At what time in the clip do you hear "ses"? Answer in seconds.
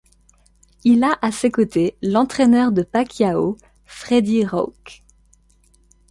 1.31-1.51